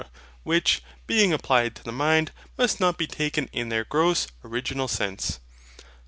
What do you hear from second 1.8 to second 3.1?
the mind, must not be